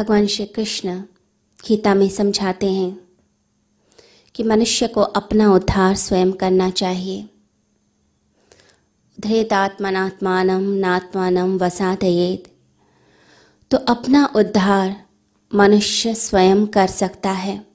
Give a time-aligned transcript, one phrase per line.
[0.00, 1.02] भगवान श्री कृष्ण
[1.68, 3.08] गीता में समझाते हैं
[4.34, 7.28] कि मनुष्य को अपना उद्धार स्वयं करना चाहिए।
[9.20, 12.56] धृतात्मनात्मान नात्मान वसादयेत
[13.70, 15.04] तो अपना उद्धार
[15.54, 17.66] मनुष्य स्वयं कर सकता है।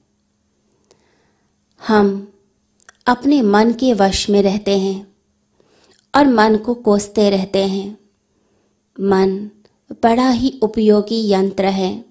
[1.86, 2.32] हम
[3.06, 5.14] अपने मन के वश में रहते हैं
[6.14, 7.98] और मन को कोसते रहते हैं।
[9.00, 9.50] मन
[10.02, 12.05] बड़ा ही उपयोगी यंत्र है।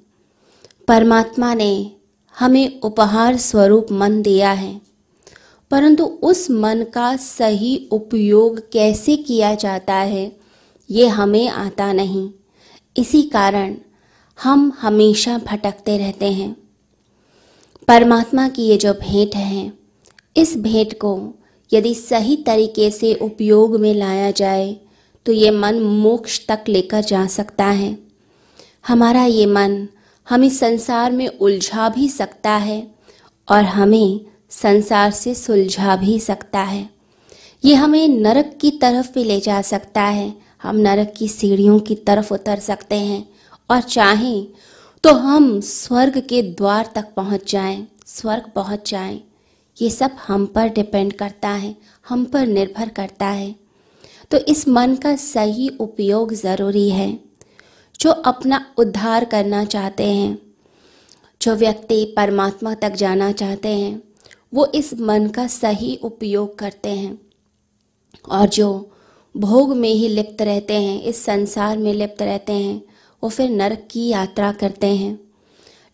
[0.88, 1.91] परमात्मा ने
[2.39, 4.81] हमें उपहार स्वरूप मन दिया है।
[5.71, 10.31] परंतु उस मन का सही उपयोग कैसे किया जाता है,
[10.89, 12.30] ये हमें आता नहीं।
[12.98, 13.75] इसी कारण
[14.44, 16.55] हम हमेशा भटकते रहते हैं।
[17.88, 19.73] परमात्मा की ये जो भेंट है,
[20.38, 21.33] इस भेंट को
[21.73, 24.77] यदि सही तरीके से उपयोग में लाया जाए
[25.25, 27.97] तो ये मन मोक्ष तक लेकर जा सकता है।
[28.88, 29.88] हमारा ये मन
[30.28, 32.88] हमें संसार में उलझा भी सकता है
[33.48, 36.90] और हमें संसार से सुलझा भी सकता है।
[37.64, 41.96] ये हमें नरक की तरफ़ भी ले जा सकता है। हम नरक की सीढ़ियों की
[41.96, 43.28] तरफ़ उतर सकते हैं
[43.70, 44.48] और चाहें
[45.03, 49.22] तो हम स्वर्ग के द्वार तक पहुँच जाएँ, स्वर्ग पहुँच जाएँ।
[49.78, 51.76] ये सब हम पर डिपेंड करता है
[52.09, 53.56] हम पर निर्भर करता है।
[54.31, 57.25] तो इस मन का सही उपयोग ज़रूरी है।
[57.99, 60.38] जो अपना उद्धार करना चाहते हैं,
[61.41, 64.01] जो व्यक्ति परमात्मा तक जाना चाहते हैं,
[64.53, 67.19] वो इस मन का सही उपयोग करते हैं।
[68.29, 68.91] और जो
[69.38, 72.81] भोग में ही लिप्त रहते हैं, इस संसार में लिप्त रहते हैं,
[73.23, 75.19] वो फिर नरक की यात्रा करते हैं।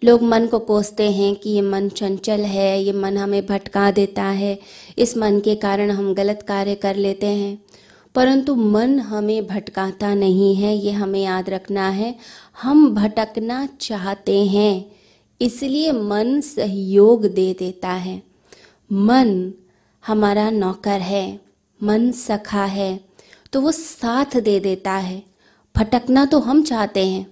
[0.03, 4.23] लोग मन को कोसते हैं कि ये मन चंचल है, ये मन हमें भटका देता
[4.23, 4.59] है,
[4.97, 7.65] इस मन के कारण हम गलत कार्य कर लेते हैं।
[8.15, 12.15] परंतु मन हमें भटकाता नहीं है, ये हमें याद रखना है।
[12.61, 14.85] हम भटकना चाहते हैं,
[15.39, 18.21] इसलिए मन सहयोग दे देता है।
[18.89, 19.53] मन
[20.03, 21.39] हमारा नौकर है,
[21.81, 22.99] मन सखा है
[23.53, 25.21] तो वो साथ दे देता है।
[25.75, 27.25] भटकना तो हम चाहते हैं,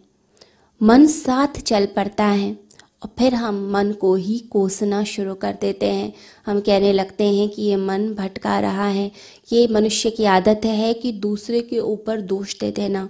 [0.81, 2.57] मन साथ चल पड़ता है।
[3.01, 6.11] और फिर हम मन को ही कोसना शुरू कर देते हैं।
[6.45, 9.09] हम कहने लगते हैं कि ये मन भटका रहा है।
[9.47, 13.07] ये मनुष्य की आदत है कि दूसरे के ऊपर दोष दे देना,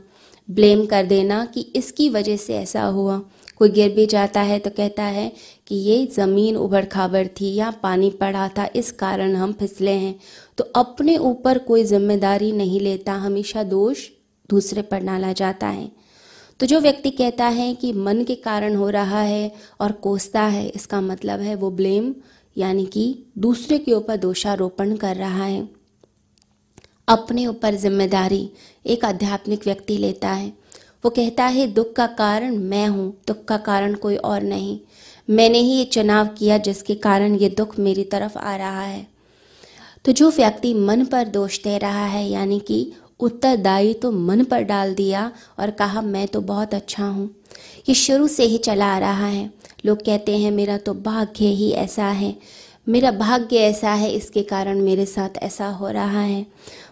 [0.49, 3.21] ब्लेम कर देना कि इसकी वजह से ऐसा हुआ।
[3.57, 5.31] कोई गिर भी जाता है तो कहता है
[5.67, 10.15] कि ये ज़मीन उबड़ खाबड़ थी या पानी पड़ा था, इस कारण हम फिसले हैं।
[10.57, 14.07] तो अपने ऊपर कोई ज़िम्मेदारी नहीं लेता, हमेशा दोष
[14.49, 15.91] दूसरे पर डाला जाता है।
[16.59, 20.67] तो जो व्यक्ति कहता है कि मन के कारण हो रहा है और कोसता है,
[20.67, 22.13] इसका मतलब है वो ब्लेम,
[22.55, 25.67] यानी कि दूसरे के ऊपर दोषारोपण कर रहा है।
[27.07, 28.49] अपने ऊपर ज़िम्मेदारी
[28.85, 30.51] एक आध्यात्मिक व्यक्ति लेता है।
[31.05, 34.79] वो कहता है, दुख का कारण मैं हूँ, दुख का कारण कोई और नहीं।
[35.29, 39.07] मैंने ही ये चुनाव किया जिसके कारण ये दुख मेरी तरफ़ आ रहा है।
[40.05, 44.61] तो जो व्यक्ति मन पर दोष दे रहा है, यानी कि उत्तरदायी तो मन पर
[44.61, 47.35] डाल दिया और कहा, मैं तो बहुत अच्छा हूँ।
[47.89, 49.53] ये शुरू से ही चला आ रहा है।
[49.85, 52.35] लोग कहते हैं, मेरा तो भाग्य ही ऐसा है।
[52.89, 56.45] मेरा भाग्य ऐसा है, इसके कारण मेरे साथ ऐसा हो रहा है।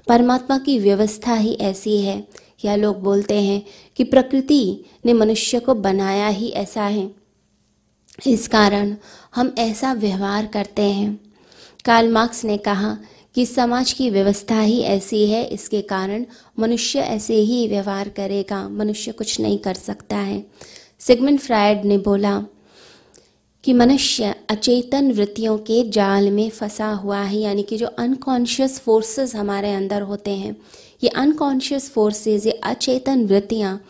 [0.07, 2.27] परमात्मा की व्यवस्था ही ऐसी है।
[2.65, 3.65] या लोग बोलते हैं
[3.95, 7.11] कि प्रकृति ने मनुष्य को बनाया ही ऐसा है।
[8.27, 8.95] इस कारण
[9.35, 11.19] हम ऐसा व्यवहार करते हैं।
[11.85, 12.97] कार्ल मार्क्स ने कहा
[13.38, 16.25] कि समाज की व्यवस्था ही ऐसी है, इसके कारण
[16.59, 20.46] मनुष्य ऐसे ही व्यवहार करेगा, मनुष्य कुछ नहीं कर सकता है।
[21.00, 22.46] सिगमंड फ्रायड ने बोला
[23.64, 29.36] कि मनुष्य अचेतन वृत्तियों के जाल में फंसा हुआ है, यानी कि जो अनकॉन्शियस फोर्सेस
[29.36, 30.58] हमारे अंदर होते हैं,
[31.04, 33.81] ये अनकॉन्शियस फोर्सेस ये अचेतन वृत्तियाँ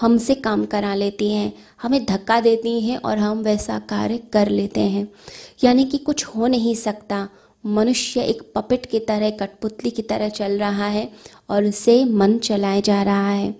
[0.00, 1.52] हमसे काम करा लेती हैं,
[1.82, 5.08] हमें धक्का देती हैं और हम वैसा कार्य कर लेते हैं।
[5.64, 7.28] यानी कि कुछ हो नहीं सकता
[7.66, 11.12] मनुष्य एक पपेट की तरह, कठपुतली की तरह चल रहा है
[11.50, 13.54] और उसे मन चलाए जा रहा है।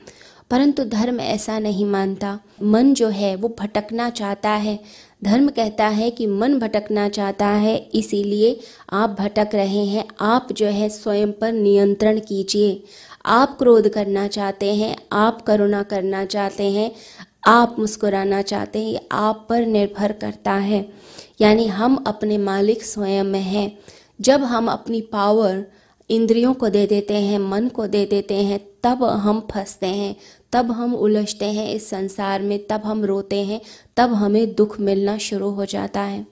[0.50, 4.80] परंतु धर्म ऐसा नहीं मानता। मन जो है, वो भटकना चाहता है।
[5.24, 8.60] धर्म कहता है कि मन भटकना चाहता है, इसीलिए
[8.92, 12.82] आप भटक रहे हैं। आप जो है, स्वयं पर नियंत्रण कीजिए।
[13.26, 16.92] आप क्रोध करना चाहते हैं, आप करुणा करना चाहते हैं,
[17.46, 20.92] आप मुस्कुराना चाहते हैं, आप पर निर्भर करता है।
[21.40, 23.78] यानी हम अपने मालिक स्वयं हैं।
[24.20, 25.66] जब हम अपनी पावर
[26.10, 30.16] इंद्रियों को दे देते हैं, मन को दे देते हैं, तब हम फंसते हैं,
[30.52, 33.60] तब हम उलझते हैं इस संसार में, तब हम रोते हैं,
[33.96, 36.26] तब हमें दुख मिलना शुरू हो जाता है।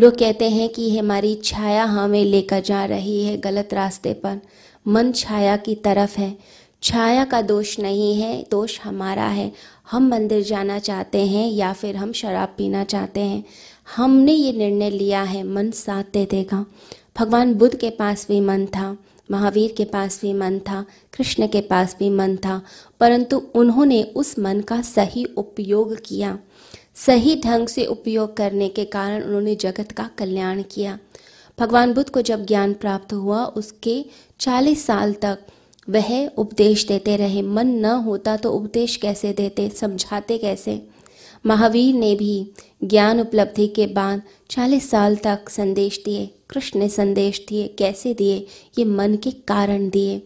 [0.00, 4.40] लोग कहते हैं कि हमारी छाया हमें लेकर जा रही है गलत रास्ते पर।
[4.88, 6.38] मन छाया की तरफ़ है।
[6.82, 9.52] छाया का दोष नहीं है, दोष हमारा है।
[9.90, 13.44] हम मंदिर जाना चाहते हैं या फिर हम शराब पीना चाहते हैं?
[13.96, 16.66] हमने ये निर्णय लिया है, मन साथ दे देगा।
[17.18, 18.96] भगवान बुद्ध के पास भी मन था,
[19.30, 22.62] महावीर के पास भी मन था, कृष्ण के पास भी मन था,
[23.00, 26.38] परंतु उन्होंने उस मन का सही उपयोग किया।
[26.94, 30.98] सही ढंग से उपयोग करने के कारण उन्होंने जगत का कल्याण किया।
[31.60, 34.04] भगवान बुद्ध को जब ज्ञान प्राप्त हुआ, उसके
[34.40, 35.38] चालीस साल तक
[35.90, 39.68] वह उपदेश देते रहे। मन न होता तो उपदेश कैसे देते?
[39.68, 40.82] समझाते कैसे?
[41.46, 42.52] महावीर ने भी
[42.84, 48.46] ज्ञान उपलब्धि के बाद चालीस साल तक संदेश दिए, कृष्ण ने संदेश दिए, कैसे दिए?
[48.78, 50.22] ये मन के कारण दिए।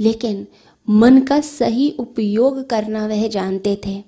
[0.00, 0.46] लेकिन
[0.90, 4.02] मन का सही उपयोग करना वह जानते थे।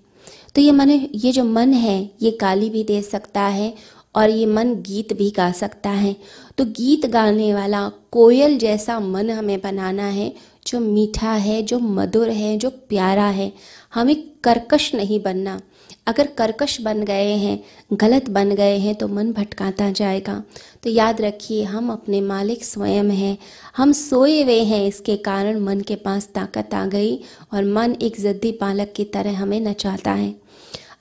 [0.54, 3.74] तो ये मन, ये जो मन है, ये गाली भी दे सकता है
[4.14, 6.16] और ये मन गीत भी गा सकता है।
[6.58, 12.30] तो गीत गाने वाला कोयल जैसा मन हमें बनाना है जो मीठा है, जो मधुर
[12.30, 13.52] है, जो प्यारा है,
[13.94, 15.60] हमें कर्कश नहीं बनना।
[16.06, 20.42] अगर कर्कश बन गए हैं, गलत बन गए हैं तो मन भटकाता जाएगा।
[20.82, 23.38] तो याद रखिए, हम अपने मालिक स्वयं हैं।
[23.76, 27.16] हम सोए हुए हैं, इसके कारण मन के पास ताकत आ गई
[27.52, 30.34] और मन एक जद्दी पालक की तरह हमें नचाता है।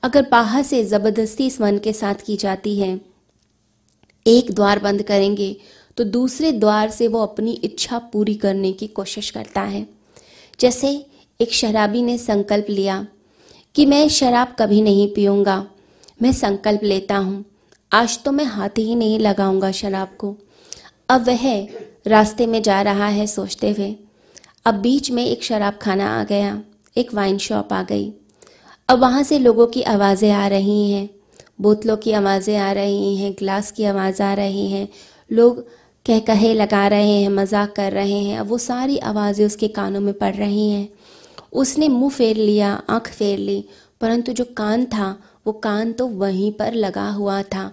[0.03, 3.01] अगर बाहर से ज़बरदस्ती इस मन के साथ की जाती है,
[4.27, 5.55] एक द्वार बंद करेंगे
[5.97, 9.85] तो दूसरे द्वार से वो अपनी इच्छा पूरी करने की कोशिश करता है।
[10.59, 10.89] जैसे
[11.39, 13.05] एक शराबी ने संकल्प लिया
[13.75, 15.65] कि मैं शराब कभी नहीं पीऊँगा,
[16.21, 17.43] मैं संकल्प लेता हूँ।
[17.91, 20.35] आज तो मैं हाथ ही नहीं लगाऊँगा शराब को।
[21.09, 21.67] अब वह
[22.07, 23.95] रास्ते में जा रहा है सोचते हुए।
[24.65, 26.61] अब बीच में एक शराब खाना आ गया,
[26.97, 28.11] एक वाइन शॉप आ गई।
[28.89, 31.09] अब वहाँ से लोगों की आवाज़ें आ रही हैं,
[31.61, 34.87] बोतलों की आवाज़ें आ रही हैं, ग्लास की आवाज़ आ रही हैं।
[35.29, 35.65] लोग
[36.05, 39.99] कह कहे लगा रहे हैं, मज़ाक कर रहे हैं। अब वो सारी आवाज़ें उसके कानों
[40.01, 40.89] में पड़ रही हैं।
[41.53, 43.65] उसने मुँह फेर लिया, आँख फेर ली,
[44.01, 45.15] परंतु जो कान था,
[45.47, 47.71] वो कान तो वहीं पर लगा हुआ था।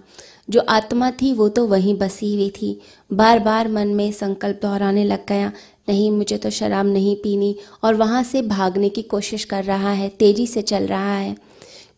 [0.49, 2.79] जो आत्मा थी, वो तो वहीं बसी हुई थी।
[3.13, 5.51] बार बार मन में संकल्प दोहराने लग गया,
[5.89, 10.09] नहीं, मुझे तो शराब नहीं पीनी। और वहाँ से भागने की कोशिश कर रहा है,
[10.09, 11.35] तेज़ी से चल रहा है।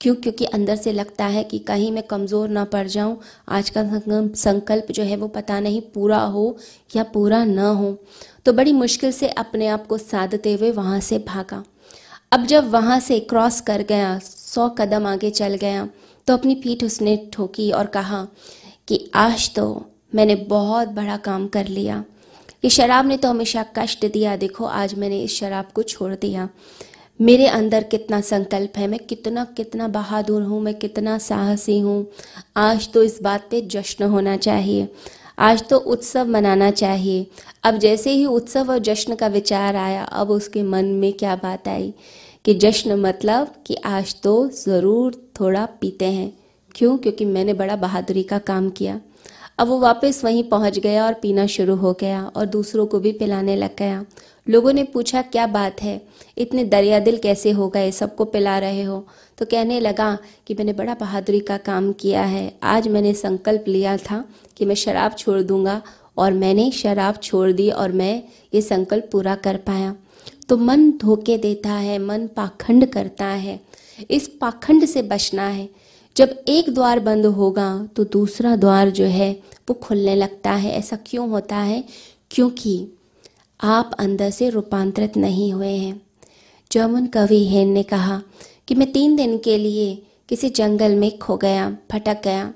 [0.02, 0.14] क्यों?
[0.16, 3.18] क्योंकि अंदर से लगता है कि कहीं मैं कमज़ोर ना पड़ जाऊँ।
[3.50, 3.84] आज का
[4.36, 6.56] संकल्प जो है वो पता नहीं पूरा हो
[6.96, 7.98] या पूरा ना हो।
[8.46, 11.64] तो बड़ी मुश्किल से अपने आप को साधते हुए वहाँ से भागा।
[12.32, 15.88] अब जब वहाँ से क्रॉस कर गया, सौ कदम आगे चल गया
[16.28, 18.28] तो अपनी पीठ उसने ठोकी और कहा
[18.88, 22.04] कि, आज तो मैंने बहुत बड़ा काम कर लिया।
[22.64, 26.48] कि शराब ने तो हमेशा कष्ट दिया। देखो, आज मैंने इस शराब को छोड़ दिया।
[27.22, 32.08] मेरे अंदर कितना संकल्प है, मैं कितना कितना बहादुर हूँ, मैं कितना साहसी हूँ।
[32.58, 34.88] आज तो इस बात पे जश्न होना चाहिए।
[35.40, 37.28] आज तो उत्सव मनाना चाहिए।
[37.64, 41.68] अब जैसे ही उत्सव और जश्न का विचार आया, अब उसके मन में क्या बात
[41.68, 41.94] आई?
[42.46, 46.34] कि जश्न मतलब कि आज तो ज़रूर थोड़ा पीते हैं।
[46.76, 46.98] क्यों?
[46.98, 49.02] क्योंकि मैंने बड़ा बहादुरी का काम किया।
[49.58, 53.12] अब वो वापस वहीं पहुँच गया और पीना शुरू हो गया और दूसरों को भी
[53.12, 54.06] पिलाने लग गया।
[54.50, 56.02] लोगों ने पूछा, क्या बात है?
[56.38, 57.92] इतने दरिया दिल कैसे हो गए?
[57.92, 59.08] सबको पिला रहे हो?
[59.38, 60.18] तो कहने लगा
[60.48, 64.26] कि, मैंने बड़ा बहादुरी का काम किया है। आज मैंने संकल्प लिया था
[64.58, 65.82] कि मैं शराब छोड़ दूँगा
[66.18, 69.96] और मैंने शराब छोड़ दी और मैं ये संकल्प पूरा कर पाया।
[70.50, 73.60] तो मन धोखे देता है, मन पाखंड करता है।
[74.12, 75.70] इस पाखंड से बचना है।
[76.18, 79.32] जब एक द्वार बंद होगा तो दूसरा द्वार जो है
[79.70, 81.84] वो खुलने लगता है। ऐसा क्यों होता है?
[82.32, 82.88] क्योंकि
[83.64, 86.02] आप अंदर से रूपांतरित नहीं हुए हैं।
[86.72, 88.22] जर्मन कवि हेन ने कहा
[88.68, 92.54] कि मैं तीन दिन के लिए किसी जंगल में खो गया, भटक गया।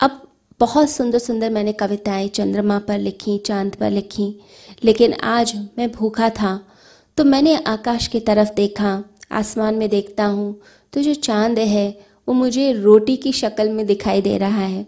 [0.00, 0.22] अब
[0.60, 4.40] बहुत सुंदर सुंदर मैंने कविताएँ चंद्रमा पर लिखी, चाँद पर लिखी,
[4.84, 6.60] लेकिन आज मैं भूखा था।
[7.16, 10.60] तो मैंने आकाश की तरफ़ देखा, आसमान में देखता हूँ।
[10.92, 14.86] तो जो चाँद है वो मुझे रोटी की शक्ल में दिखाई दे रहा है।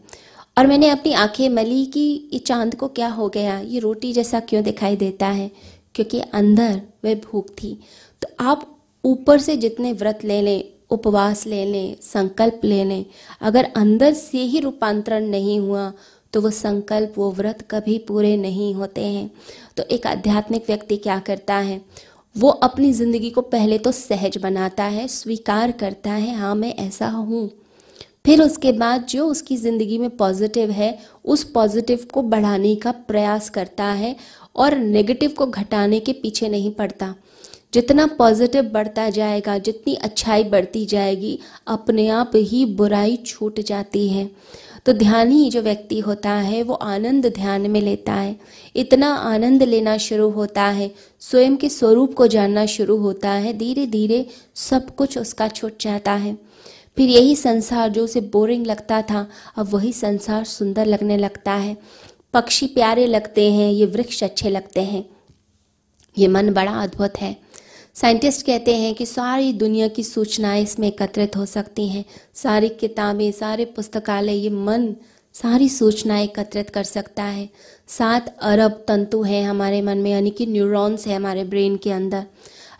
[0.59, 3.59] और मैंने अपनी आँखें मली कि ये चाँद को क्या हो गया?
[3.61, 5.50] ये रोटी जैसा क्यों दिखाई देता है?
[5.95, 7.78] क्योंकि अंदर वह भूख थी।
[8.23, 8.73] तो आप
[9.05, 13.05] ऊपर से जितने व्रत ले लें, उपवास ले लें, संकल्प ले लें,
[13.40, 15.93] अगर अंदर से ही रूपांतरण नहीं हुआ
[16.33, 19.31] तो वो संकल्प, वो व्रत कभी पूरे नहीं होते हैं।
[19.76, 21.81] तो एक आध्यात्मिक व्यक्ति क्या करता है?
[22.37, 27.09] वो अपनी ज़िंदगी को पहले तो सहज बनाता है, स्वीकार करता है हाँ मैं ऐसा
[27.09, 27.49] हूँ।
[28.26, 33.49] फिर उसके बाद जो उसकी ज़िंदगी में पॉजिटिव है, उस पॉजिटिव को बढ़ाने का प्रयास
[33.50, 34.14] करता है
[34.57, 37.14] और नेगेटिव को घटाने के पीछे नहीं पड़ता।
[37.75, 44.31] जितना पॉजिटिव बढ़ता जाएगा, जितनी अच्छाई बढ़ती जाएगी, अपने आप ही बुराई छूट जाती है।
[44.87, 48.40] तो ध्यानी जो व्यक्ति होता है, वो आनंद ध्यान में लेता है।
[48.76, 53.87] इतना आनंद लेना शुरू होता है, स्वयं के स्वरूप को जानना शुरू होता है धीरे
[53.87, 56.38] धीरे सब कुछ उसका छूट जाता है।
[56.97, 61.76] फिर यही संसार जो उसे बोरिंग लगता था, अब वही संसार सुंदर लगने लगता है।
[62.35, 65.05] पक्षी प्यारे लगते हैं, ये वृक्ष अच्छे लगते हैं।
[66.19, 67.46] ये मन बड़ा अद्भुत है।
[67.97, 73.31] साइंटिस्ट कहते हैं कि सारी दुनिया की सूचनाएँ इसमें एकत्रित हो सकती हैं। सारी किताबें,
[73.33, 74.95] सारे पुस्तकालय, ये मन
[75.35, 77.49] सारी सूचनाएँ एकत्रित कर सकता है।
[77.88, 82.25] सात अरब तंतु हैं हमारे मन में, यानी कि न्यूरॉन्स हैं हमारे ब्रेन के अंदर।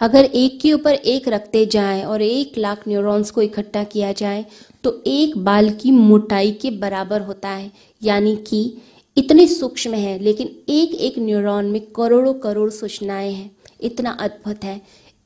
[0.01, 4.45] अगर एक के ऊपर एक रखते जाएँ और एक लाख न्यूरॉन्स को इकट्ठा किया जाए
[4.85, 7.71] तो एक बाल की मोटाई के बराबर होता है।
[8.03, 8.63] यानी कि
[9.17, 14.81] इतने सूक्ष्म है, लेकिन एक एक न्यूरॉन में करोड़ों करोड़ सूचनाएँ हैं। इतना अद्भुत है।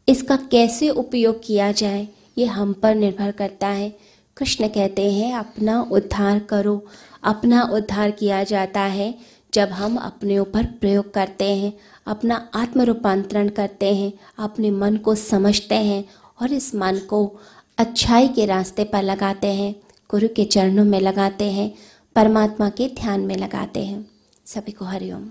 [0.09, 3.99] इसका कैसे उपयोग किया जाए, ये हम पर निर्भर करता है।
[4.37, 6.87] कृष्ण कहते हैं, अपना उद्धार करो।
[7.23, 9.15] अपना उद्धार किया जाता है
[9.55, 11.73] जब हम अपने ऊपर प्रयोग करते हैं,
[12.07, 16.05] अपना आत्म रूपांतरण करते हैं, अपने मन को समझते हैं
[16.43, 17.37] और इस मन को
[17.79, 19.75] अच्छाई के रास्ते पर लगाते हैं,
[20.11, 21.75] गुरु के चरणों में लगाते हैं,
[22.17, 24.11] परमात्मा के ध्यान में लगाते हैं।
[24.47, 25.31] सभी को हरिओम।